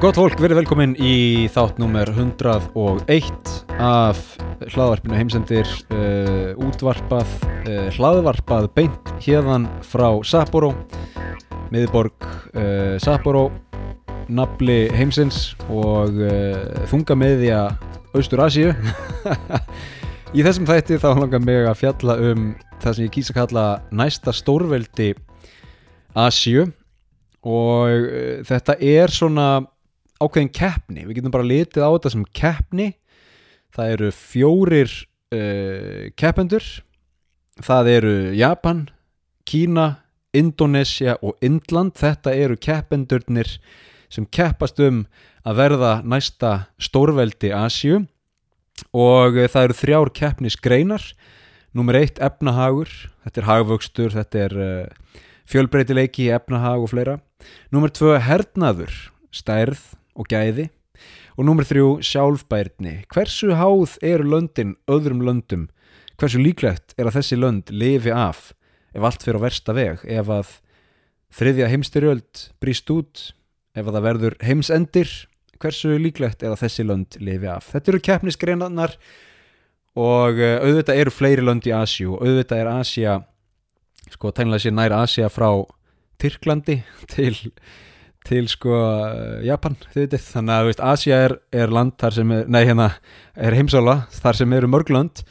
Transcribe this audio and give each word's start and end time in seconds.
Gott 0.00 0.16
fólk, 0.16 0.38
verið 0.40 0.62
velkomin 0.62 0.94
í 0.96 1.44
þátt 1.52 1.76
nummer 1.76 2.08
101 2.08 3.50
af 3.84 4.20
hlaðvarpinu 4.72 5.12
heimsendir 5.12 5.68
uh, 5.92 6.54
útvarpað, 6.56 7.34
uh, 7.68 7.90
hlaðvarpað 7.92 8.70
beint 8.78 9.10
hérðan 9.20 9.66
frá 9.84 10.06
Sapporo, 10.24 10.70
miðborg 11.68 12.24
uh, 12.24 12.94
Sapporo, 13.04 13.50
nafli 14.32 14.86
heimsins 14.96 15.50
og 15.68 16.16
þunga 16.88 17.16
meðja 17.20 17.58
Austur 18.16 18.40
Asíu. 18.46 18.70
í 20.38 20.46
þessum 20.46 20.68
þætti 20.70 20.96
þá 21.02 21.10
langar 21.18 21.44
mig 21.44 21.68
að 21.68 21.76
fjalla 21.82 22.16
um 22.30 22.46
það 22.80 22.96
sem 22.96 23.04
ég 23.04 23.12
kýsa 23.18 23.34
að 23.34 23.40
kalla 23.42 23.66
næsta 24.00 24.32
stórveldi 24.32 25.10
Asíu 26.16 26.70
og 27.44 28.08
þetta 28.48 28.78
er 28.80 29.12
svona 29.12 29.50
ákveðin 30.20 30.52
keppni, 30.52 31.06
við 31.06 31.20
getum 31.20 31.34
bara 31.34 31.48
litið 31.48 31.84
á 31.86 31.90
þetta 31.94 32.12
sem 32.14 32.24
keppni. 32.36 32.88
Það 33.74 33.92
eru 33.94 34.10
fjórir 34.14 34.94
uh, 35.34 36.10
keppendur. 36.18 36.66
Það 37.60 37.90
eru 37.94 38.14
Japan, 38.36 38.86
Kína 39.48 39.86
Indonesia 40.36 41.16
og 41.24 41.38
Indland. 41.44 41.96
Þetta 41.98 42.34
eru 42.36 42.58
keppendurnir 42.60 43.56
sem 44.10 44.26
keppast 44.26 44.80
um 44.82 45.04
að 45.46 45.60
verða 45.62 45.92
næsta 46.04 46.54
stórveldi 46.82 47.52
Asíu. 47.56 48.04
Og 48.92 49.38
uh, 49.38 49.46
það 49.48 49.68
eru 49.68 49.78
þrjár 49.80 50.12
keppnisgreinar. 50.20 51.06
Númer 51.70 52.00
eitt 52.00 52.18
efnahagur, 52.18 52.90
þetta 53.22 53.40
er 53.40 53.46
hagvöxtur, 53.46 54.14
þetta 54.16 54.40
er 54.48 54.54
uh, 54.58 55.18
fjölbreytileiki, 55.46 56.26
efnahag 56.34 56.82
og 56.82 56.90
fleira. 56.90 57.20
Númer 57.70 57.94
tvö 57.94 58.16
hernaður, 58.18 58.90
stærð 59.30 59.84
og 60.14 60.28
gæði. 60.30 60.68
Og 61.38 61.46
númer 61.48 61.64
þrjú 61.68 62.00
sjálfbærni. 62.04 63.04
Hversu 63.12 63.54
háð 63.56 63.96
eru 64.04 64.26
löndin 64.28 64.74
öðrum 64.90 65.22
löndum? 65.24 65.68
Hversu 66.20 66.40
líklegt 66.42 66.92
er 66.98 67.08
að 67.08 67.20
þessi 67.20 67.38
lönd 67.40 67.72
lifi 67.72 68.12
af 68.12 68.50
ef 68.92 69.06
allt 69.06 69.24
fyrir 69.24 69.40
á 69.40 69.44
versta 69.46 69.74
veg? 69.76 70.04
Ef 70.04 70.28
að 70.28 70.52
þriðja 71.38 71.70
heimstyrjöld 71.72 72.44
brýst 72.60 72.92
út? 72.92 73.30
Ef 73.72 73.86
að 73.86 73.96
það 73.96 74.06
verður 74.08 74.38
heimsendir? 74.44 75.16
Hversu 75.60 75.96
líklegt 76.00 76.44
er 76.44 76.52
að 76.52 76.66
þessi 76.66 76.84
lönd 76.88 77.16
lifi 77.20 77.48
af? 77.48 77.70
Þetta 77.72 77.92
eru 77.92 78.04
keppnisgreinarnar 78.04 78.96
og 79.98 80.38
uh, 80.38 80.56
auðvitað 80.62 81.02
eru 81.02 81.12
fleiri 81.14 81.44
lönd 81.44 81.66
í 81.66 81.74
Asjú 81.74 82.18
auðvitað 82.20 82.62
er 82.62 82.70
Asja 82.70 83.16
sko 84.10 84.32
tænilega 84.34 84.64
sé 84.64 84.72
nær 84.74 84.94
Asja 85.00 85.30
frá 85.32 85.50
Tyrklandi 86.20 86.80
til, 87.14 87.34
til 88.28 88.44
sko 88.50 88.76
Japan 89.46 89.76
þið 89.92 90.04
vitið, 90.04 90.26
þannig 90.34 90.54
að 90.54 90.68
veist, 90.68 90.82
Asja 90.84 91.20
er, 91.26 91.36
er 91.52 91.72
land 91.72 91.96
þar 92.00 92.16
sem 92.18 92.34
er, 92.36 92.44
nei 92.50 92.62
hérna 92.68 92.90
er 93.34 93.56
heimsála 93.56 93.96
þar 94.14 94.40
sem 94.40 94.54
eru 94.56 94.70
mörglönd 94.70 95.24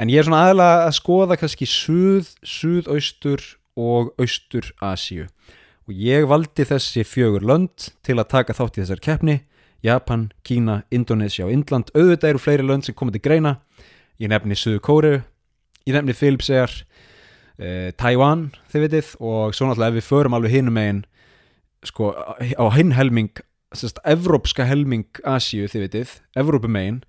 en 0.00 0.12
ég 0.12 0.22
er 0.22 0.28
svona 0.28 0.44
aðalega 0.48 0.84
að 0.88 0.96
skoða 0.98 1.38
kannski 1.40 1.68
suð, 1.70 2.32
suðaustur 2.42 3.44
og 3.78 4.12
austur 4.20 4.72
Asju 4.82 5.28
og 5.86 5.96
ég 5.98 6.28
valdi 6.30 6.66
þessi 6.66 7.06
fjögur 7.06 7.46
lönd 7.46 7.90
til 8.06 8.18
að 8.18 8.30
taka 8.36 8.54
þátt 8.54 8.78
í 8.78 8.84
þessar 8.84 9.02
keppni. 9.02 9.40
Japan, 9.82 10.28
Kína, 10.46 10.84
Indonesia 10.94 11.42
og 11.42 11.50
Indland. 11.50 11.88
Auðvitað 11.90 12.28
eru 12.28 12.38
fleiri 12.38 12.66
lönd 12.68 12.86
sem 12.86 12.94
komið 12.94 13.16
til 13.16 13.22
greina. 13.24 13.56
Ég 14.22 14.30
nefni 14.30 14.54
Suðu 14.54 14.78
Kóru 14.78 15.16
ég 15.86 15.96
nefni 15.96 16.14
Filipsegar 16.16 16.72
uh, 16.72 17.90
Taiwan, 17.98 18.50
þið 18.72 18.86
veitir 18.86 19.08
og 19.18 19.56
svo 19.56 19.68
náttúrulega 19.68 19.94
ef 19.94 19.98
við 19.98 20.08
förum 20.08 20.36
alveg 20.36 20.56
hinum 20.56 20.78
megin 20.78 21.02
sko 21.86 22.12
á 22.14 22.66
hinn 22.76 22.94
helming 22.96 23.32
sérst, 23.74 24.00
evrópska 24.04 24.66
helming 24.68 25.08
Asíu, 25.24 25.68
þið 25.70 25.86
veitir, 25.86 26.16
Evrópumegin 26.38 27.02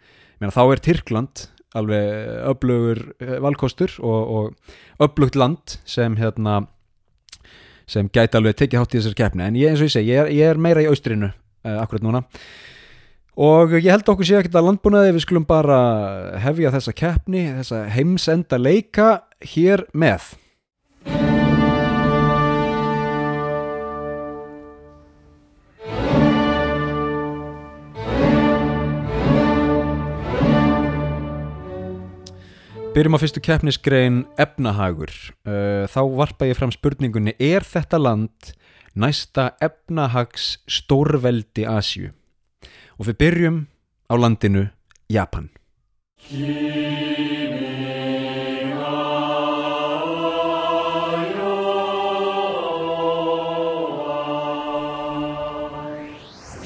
þá 0.43 0.63
er 0.65 0.81
Tyrkland 0.83 1.47
alveg 1.73 2.43
öflugur 2.51 2.99
valkostur 3.41 3.93
og, 4.03 4.33
og 4.35 5.05
öflugt 5.07 5.37
land 5.39 5.77
sem 5.89 6.17
hérna 6.19 6.65
sem 7.89 8.09
gæti 8.13 8.37
alveg 8.39 8.57
tekið 8.59 8.79
hátt 8.79 8.93
í 8.93 8.99
þessar 8.99 9.17
keppni. 9.17 9.47
En 9.47 9.57
ég, 9.59 9.71
eins 9.71 9.81
og 9.81 9.89
ég 9.89 9.95
segi, 9.95 10.13
ég 10.13 10.21
er, 10.21 10.29
ég 10.33 10.53
er 10.53 10.61
meira 10.61 10.83
í 10.83 10.87
austrinu 10.91 11.31
uh, 11.31 11.79
akkurat 11.81 12.05
núna. 12.05 12.23
Og 13.43 13.73
ég 13.79 13.89
held 13.89 14.07
okkur 14.07 14.27
sé 14.27 14.37
ekkert 14.37 14.59
að 14.59 14.67
landbúnaði 14.69 15.15
við 15.15 15.25
skulum 15.25 15.47
bara 15.49 15.79
hefja 16.43 16.71
þessa 16.75 16.93
keppni 16.93 17.47
þessa 17.63 17.81
heimsenda 17.95 18.59
leika 18.61 19.09
hér 19.55 19.87
með 19.97 20.35
Byrjum 32.93 33.15
á 33.17 33.23
fyrstu 33.23 33.41
keppnisgrein 33.41 34.19
efnahagur. 34.37 35.09
Uh, 35.49 35.89
þá 35.89 36.01
varpa 36.13 36.45
ég 36.45 36.59
fram 36.59 36.69
spurningunni, 36.69 37.33
er 37.41 37.65
þetta 37.65 37.97
land 37.97 38.51
næsta 38.93 39.47
efnahags 39.65 40.59
stórveldi 40.69 41.65
Asju? 41.65 42.11
Og 43.01 43.09
við 43.09 43.17
byrjum 43.23 43.57
á 44.05 44.13
landinu 44.13 44.67
Japan. 45.09 45.49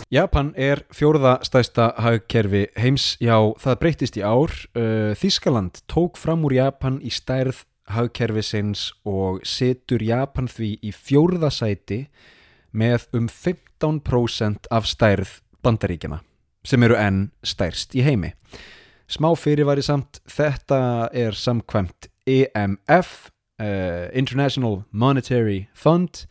Japan 0.07 0.53
er 0.55 0.85
fjórða 0.95 1.33
stæsta 1.43 1.89
hagkerfi 1.99 2.69
heims, 2.79 3.17
já 3.19 3.35
það 3.59 3.79
breytist 3.81 4.15
í 4.15 4.21
ár. 4.23 4.53
Uh, 4.71 5.11
Þískaland 5.19 5.81
tók 5.91 6.15
fram 6.15 6.45
úr 6.47 6.53
Japan 6.55 7.01
í 7.03 7.11
stærð 7.11 7.65
hagkerfi 7.91 8.43
sinns 8.43 8.85
og 9.03 9.41
setur 9.43 9.99
Japan 10.03 10.47
því 10.47 10.77
í 10.79 10.93
fjórða 10.95 11.49
sæti 11.51 12.05
með 12.71 13.09
um 13.19 13.27
15% 13.27 14.69
af 14.71 14.87
stærð 14.87 15.33
bandaríkjana 15.63 16.21
sem 16.67 16.83
eru 16.87 16.95
enn 16.99 17.25
stærst 17.43 17.91
í 17.95 18.05
heimi. 18.07 18.31
Smá 19.11 19.33
fyrirværi 19.35 19.83
samt, 19.83 20.21
þetta 20.23 21.09
er 21.15 21.35
samkvæmt 21.35 22.07
EMF, 22.27 23.27
uh, 23.59 24.07
International 24.15 24.85
Monetary 24.91 25.65
Fund, 25.75 26.23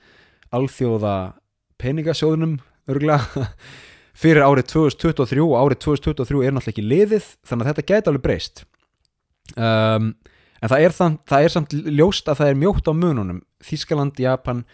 alþjóða 0.48 1.36
peningasjóðunum 1.76 2.56
örgulega 2.91 3.47
fyrir 4.22 4.47
árið 4.47 4.70
2023 4.72 5.44
og 5.44 5.58
árið 5.60 5.82
2023 5.84 6.47
er 6.47 6.56
náttúrulega 6.56 6.74
ekki 6.74 6.86
liðið 6.86 7.28
þannig 7.47 7.66
að 7.66 7.70
þetta 7.72 7.86
gæti 7.92 8.12
alveg 8.12 8.24
breyst. 8.24 8.64
Um, 9.54 10.10
en 10.60 10.72
það 10.72 10.82
er, 10.82 10.97
þann, 10.97 11.16
það 11.28 11.47
er 11.47 11.54
samt 11.54 11.78
ljóst 11.86 12.28
að 12.30 12.41
það 12.41 12.52
er 12.52 12.60
mjótt 12.62 12.91
á 12.91 12.92
mununum. 12.97 13.41
Þískaland, 13.66 14.20
Japan 14.22 14.64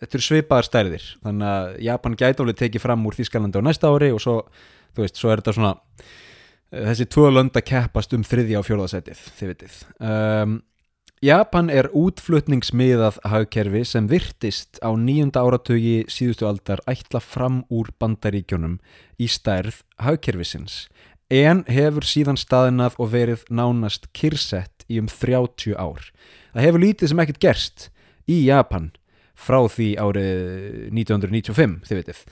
þetta 0.00 0.18
eru 0.18 0.26
svipaðar 0.26 0.68
stærðir. 0.68 1.08
Þannig 1.24 1.50
að 1.50 1.72
Japan 1.86 2.18
gæti 2.20 2.44
alveg 2.44 2.60
tekið 2.60 2.84
fram 2.84 3.06
úr 3.08 3.16
Þískalandi 3.18 3.60
á 3.60 3.66
næsta 3.66 3.90
ári 3.92 4.10
og 4.14 4.22
svo, 4.22 4.36
veist, 4.98 5.18
svo 5.20 5.32
er 5.32 5.42
þetta 5.42 5.56
svona 5.56 5.74
þessi 6.74 7.06
tvö 7.12 7.30
lönd 7.32 7.56
að 7.56 7.66
keppast 7.70 8.14
um 8.16 8.24
þriðja 8.26 8.60
og 8.60 8.66
fjórðasætið, 8.66 9.26
þið 9.38 9.52
vitið. 9.52 9.76
Um, 10.00 10.56
Japan 11.24 11.70
er 11.72 11.86
útflutningsmiðað 11.96 13.16
hagkerfi 13.24 13.80
sem 13.88 14.08
virtist 14.10 14.76
á 14.84 14.92
nýjunda 14.92 15.40
áratögi 15.40 16.02
síðustu 16.12 16.44
aldar 16.44 16.82
ætla 16.90 17.22
fram 17.24 17.62
úr 17.72 17.88
bandaríkjónum 18.02 18.74
í 19.16 19.30
stærð 19.32 19.78
hagkerfisins 20.04 20.82
en 21.32 21.62
hefur 21.70 22.04
síðan 22.04 22.36
staðinað 22.36 23.00
og 23.00 23.12
verið 23.14 23.48
nánast 23.48 24.10
kyrsett 24.12 24.84
í 24.92 25.00
um 25.00 25.08
30 25.08 25.72
ár. 25.80 26.04
Það 26.52 26.66
hefur 26.66 26.84
lítið 26.84 27.14
sem 27.14 27.24
ekkert 27.24 27.42
gerst 27.46 27.88
í 28.28 28.44
Japan 28.44 28.92
frá 29.32 29.62
því 29.64 29.90
árið 29.96 30.46
1995, 30.92 31.78
þið 31.88 32.02
veitir, 32.02 32.24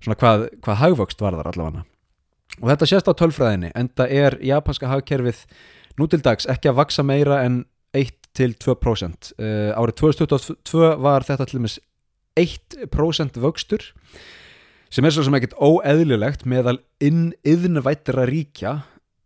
svona 0.00 0.20
hvað, 0.24 0.50
hvað 0.64 0.84
hagvöxt 0.86 1.20
var 1.20 1.36
þar 1.36 1.52
allavega. 1.52 1.88
Og 2.62 2.70
þetta 2.72 2.88
sést 2.88 3.12
á 3.12 3.12
tölfræðinni, 3.12 3.76
en 3.76 3.92
það 3.92 4.20
er 4.24 4.38
japanska 4.40 4.88
hagkerfið 4.88 5.44
nú 6.00 6.08
til 6.08 6.24
dags 6.24 6.48
ekki 6.48 6.72
að 6.72 6.80
vaksa 6.80 7.04
meira 7.04 7.44
en 7.44 7.66
1 7.66 7.77
til 8.36 8.54
2% 8.54 9.32
uh, 9.38 9.70
árið 9.78 9.96
2022 10.02 10.90
var 11.04 11.26
þetta 11.26 11.48
til 11.48 11.60
dæmis 11.60 11.78
1% 12.38 13.40
vöxtur 13.42 13.88
sem 14.88 15.04
er 15.04 15.12
svo 15.14 15.24
sem 15.26 15.36
ekkert 15.36 15.56
óeðlilegt 15.60 16.46
meðal 16.48 16.78
inniðnvættira 17.04 18.24
ríkja 18.28 18.78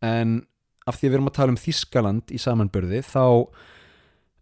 en 0.03 0.41
af 0.89 0.99
því 0.99 1.07
að 1.07 1.11
við 1.11 1.19
erum 1.19 1.31
að 1.31 1.37
tala 1.39 1.55
um 1.55 1.61
Þískaland 1.61 2.33
í 2.35 2.41
samanbörði 2.43 3.03
þá 3.07 3.27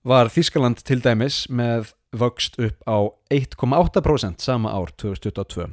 var 0.08 0.30
Þískaland 0.32 0.80
til 0.86 1.00
dæmis 1.04 1.42
með 1.52 1.92
vöxt 2.16 2.56
upp 2.58 2.80
á 2.88 2.98
1,8% 3.30 4.42
sama 4.42 4.72
ár 4.72 4.94
2022 4.96 5.68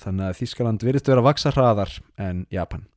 þannig 0.00 0.26
að 0.26 0.40
Þískaland 0.40 0.84
virðist 0.84 1.10
vera 1.10 1.22
að 1.22 1.28
vaksa 1.30 1.52
hraðar 1.54 1.94
en 2.20 2.44
Japan 2.52 2.88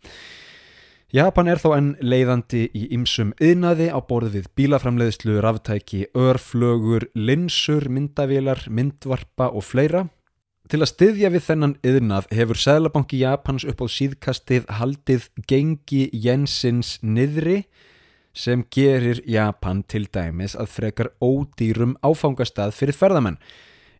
Japan 1.13 1.45
er 1.45 1.59
þó 1.61 1.75
enn 1.75 1.91
leiðandi 2.01 2.63
í 2.73 2.87
ymsum 2.95 3.35
yðnaði 3.37 3.91
á 3.93 4.01
borð 4.01 4.33
við 4.33 4.47
bílaframleiðslu, 4.57 5.35
ráftæki, 5.45 6.07
örflögur, 6.17 7.05
linsur, 7.13 7.85
myndavélar, 7.85 8.63
myndvarpa 8.73 9.51
og 9.53 9.61
fleira 9.67 10.07
til 10.71 10.79
að 10.81 10.89
styðja 10.89 11.29
við 11.35 11.43
þennan 11.45 11.75
yðnað 11.85 12.29
hefur 12.33 12.57
Sæðlabanki 12.63 13.19
Japans 13.21 13.65
upp 13.69 13.83
á 13.83 13.87
síðkastið 13.93 14.65
haldið 14.79 15.27
gengi 15.45 16.07
Jensins 16.17 16.95
niðri 17.05 17.59
sem 18.33 18.63
gerir 18.73 19.21
Japan 19.29 19.83
til 19.85 20.07
dæmis 20.09 20.57
að 20.57 20.71
frekar 20.73 21.11
ódýrum 21.21 21.93
áfangastað 22.01 22.73
fyrir 22.73 22.97
ferðamenn. 22.97 23.37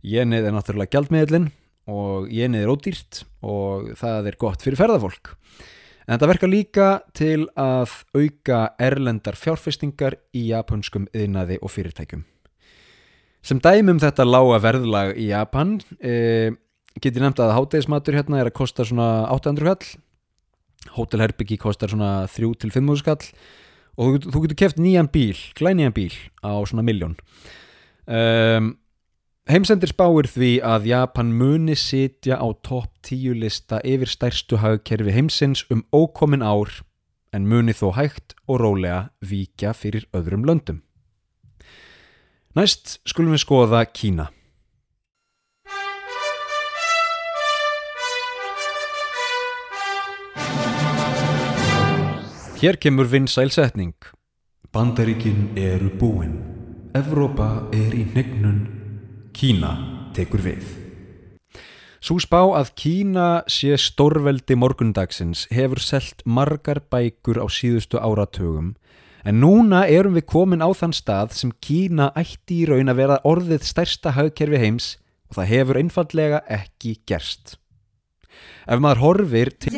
Jenið 0.02 0.50
er 0.50 0.58
náttúrulega 0.58 0.98
gjaldmiðlinn 0.98 1.52
og 1.94 2.26
jenið 2.34 2.66
er 2.66 2.74
ódýrt 2.74 3.24
og 3.46 3.94
það 4.02 4.34
er 4.34 4.42
gott 4.42 4.66
fyrir 4.66 4.82
ferðafólk. 4.82 5.36
En 6.04 6.16
þetta 6.16 6.30
verkar 6.34 6.52
líka 6.52 6.88
til 7.16 7.46
að 7.60 7.94
auka 8.18 8.60
erlendar 8.82 9.38
fjárfestingar 9.40 10.18
í 10.36 10.50
japanskum 10.50 11.08
yðnaði 11.16 11.60
og 11.64 11.72
fyrirtækjum. 11.72 12.26
Sem 13.44 13.60
dæmum 13.64 14.00
þetta 14.00 14.26
lága 14.28 14.60
verðlag 14.64 15.18
í 15.20 15.30
Japan 15.32 15.78
e, 16.00 16.52
get 17.00 17.16
ég 17.16 17.24
nefnt 17.24 17.42
að 17.44 17.56
hátegismatur 17.58 18.16
hérna 18.20 18.40
er 18.40 18.52
að 18.52 18.58
kosta 18.60 18.86
svona 18.88 19.26
800 19.32 19.68
kall, 19.68 19.90
hótelherbyggi 20.96 21.58
kostar 21.60 21.92
svona 21.92 22.26
3-5 22.32 23.04
kall 23.04 23.24
og 24.00 24.16
þú, 24.24 24.32
þú 24.32 24.44
getur 24.46 24.60
keft 24.64 24.80
nýjan 24.82 25.12
bíl, 25.12 25.36
glænýjan 25.60 25.96
bíl 25.96 26.14
á 26.44 26.52
svona 26.68 26.86
miljón. 26.88 27.16
Um, 28.04 28.74
Heimsendir 29.44 29.92
spáir 29.92 30.24
því 30.32 30.50
að 30.64 30.86
Japan 30.88 31.34
muni 31.36 31.74
sitja 31.76 32.38
á 32.40 32.48
topp 32.64 32.94
10 33.04 33.36
lista 33.42 33.82
yfir 33.84 34.08
stærstu 34.08 34.62
hagkerfi 34.64 35.12
heimsins 35.12 35.66
um 35.68 35.82
ókomin 35.92 36.40
ár 36.40 36.72
en 37.36 37.44
muni 37.52 37.76
þó 37.76 37.90
hægt 37.98 38.38
og 38.48 38.62
rólega 38.62 39.10
víkja 39.20 39.74
fyrir 39.76 40.06
öðrum 40.16 40.46
löndum. 40.48 40.80
Næst 42.56 43.02
skulum 43.04 43.36
við 43.36 43.44
skoða 43.44 43.82
Kína. 43.92 44.30
Hér 52.62 52.80
kemur 52.80 53.12
vinsælsetning. 53.12 53.98
Bandaríkin 54.72 55.52
eru 55.60 55.92
búinn. 56.00 56.40
Evrópa 56.96 57.68
er 57.76 57.92
í 57.92 58.06
hnegnun. 58.14 58.83
Kína 59.34 59.74
tekur 60.14 60.44
við. 60.46 60.64
Svo 62.04 62.20
spá 62.20 62.42
að 62.44 62.74
Kína 62.80 63.28
sé 63.48 63.76
stórveldi 63.80 64.56
morgundagsins 64.60 65.48
hefur 65.52 65.82
selt 65.82 66.24
margar 66.26 66.84
bækur 66.92 67.40
á 67.40 67.48
síðustu 67.48 68.00
áratugum 68.00 68.74
En 69.24 69.40
núna 69.40 69.86
erum 69.88 70.18
við 70.18 70.26
komin 70.28 70.64
á 70.64 70.68
þann 70.76 70.92
stað 70.92 71.32
sem 71.38 71.52
Kína 71.64 72.10
ætti 72.20 72.58
í 72.60 72.66
raun 72.68 72.92
að 72.92 72.98
vera 73.00 73.22
orðið 73.24 73.64
stærsta 73.70 74.12
hagkerfi 74.18 74.60
heims 74.60 74.88
og 75.32 75.38
það 75.38 75.52
hefur 75.54 75.80
einfallega 75.80 76.42
ekki 76.52 76.98
gerst. 77.08 77.56
Ef 78.68 78.84
maður 78.84 79.04
horfir 79.06 79.54
til... 79.56 79.72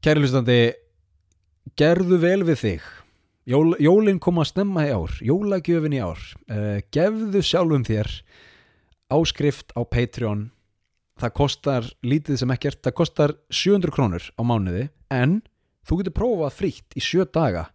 Kæri 0.00 0.22
hlustandi, 0.24 0.60
gerðu 1.76 2.16
vel 2.24 2.40
við 2.48 2.60
þig. 2.64 2.88
Jól, 3.48 3.74
jólinn 3.80 4.20
kom 4.22 4.38
að 4.42 4.50
snemma 4.52 4.84
í 4.86 4.90
ár, 4.92 5.14
jólagjöfin 5.24 5.96
í 5.96 6.02
ár. 6.04 6.20
Uh, 6.50 6.80
gefðu 6.92 7.40
sjálfum 7.44 7.86
þér 7.88 8.10
áskrift 9.10 9.72
á 9.74 9.80
Patreon. 9.84 10.50
Það 11.20 11.36
kostar 11.36 11.88
lítið 12.04 12.42
sem 12.42 12.52
ekkert, 12.52 12.82
það 12.84 12.98
kostar 13.00 13.34
700 13.52 13.96
krónur 13.96 14.28
á 14.36 14.42
mánuði 14.44 14.86
en 15.12 15.40
Þú 15.90 16.00
getur 16.00 16.14
prófað 16.14 16.52
frítt 16.54 16.94
í 16.94 17.02
sjö 17.02 17.24
daga. 17.26 17.68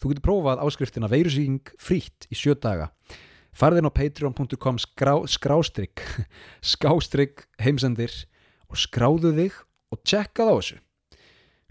Þú 0.00 0.12
getur 0.12 0.24
prófað 0.24 0.62
áskriftina 0.64 1.10
veirusíking 1.10 1.72
frítt 1.78 2.26
í 2.32 2.38
sjö 2.38 2.56
daga. 2.58 2.88
Farðin 3.54 3.86
á 3.86 3.92
patreon.com 3.92 4.78
skrá, 4.80 5.12
skrástrygg 5.30 6.02
skástrygg 6.72 7.44
heimsendir 7.60 8.10
og 8.70 8.78
skráðu 8.80 9.30
þig 9.36 9.58
og 9.94 10.02
tjekkað 10.06 10.50
á 10.50 10.54
þessu. 10.56 10.80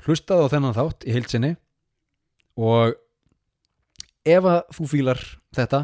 Hlustaðu 0.06 0.48
á 0.48 0.52
þennan 0.54 0.78
þátt 0.78 1.08
í 1.08 1.16
heilsinni 1.16 1.52
og 2.60 2.96
ef 4.30 4.48
að 4.50 4.60
þú 4.78 4.90
fílar 4.94 5.22
þetta 5.56 5.84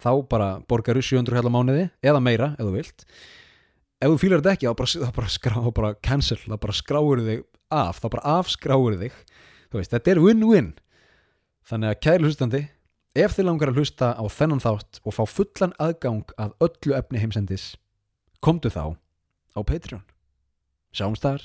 þá 0.00 0.10
bara 0.30 0.48
borgaru 0.68 1.02
700 1.04 1.38
hella 1.40 1.52
mánuði 1.52 1.86
eða 2.04 2.22
meira 2.24 2.52
ef 2.56 2.64
þú 2.64 2.74
vilt. 2.74 3.04
Ef 4.00 4.12
þú 4.12 4.18
fílar 4.22 4.40
þetta 4.42 4.54
ekki 4.56 4.68
þá 4.70 4.76
bara, 4.80 5.12
bara, 5.16 5.30
skrá, 5.32 5.56
bara 5.76 5.94
cancel, 6.00 6.38
þá 6.46 6.56
bara 6.56 6.76
skráur 6.76 7.24
þig 7.26 7.42
af, 7.70 8.00
þá 8.00 8.06
bara 8.08 8.36
afskráur 8.38 8.96
þig. 9.00 9.16
Veist, 9.74 9.92
þetta 9.92 10.14
er 10.14 10.22
win-win. 10.24 10.72
Þannig 11.68 11.92
að 11.92 12.00
kæri 12.06 12.26
hlustandi 12.26 12.62
ef 13.18 13.36
þið 13.36 13.46
langar 13.46 13.70
að 13.70 13.80
hlusta 13.80 14.12
á 14.16 14.24
þennan 14.30 14.62
þátt 14.62 15.00
og 15.04 15.14
fá 15.14 15.22
fullan 15.28 15.76
aðgang 15.82 16.32
að 16.40 16.56
öllu 16.64 16.96
efni 16.96 17.22
heimsendis 17.22 17.74
komdu 18.42 18.72
þá 18.72 18.96
á 19.54 19.60
Patreon. 19.66 20.04
Sjáumst 20.96 21.26
þar 21.26 21.44